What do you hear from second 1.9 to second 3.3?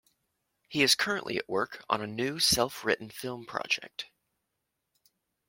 a new self-written